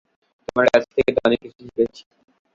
[0.45, 2.01] তোমার কাছ থেকে তো অনেক কিছুই শিখেছি।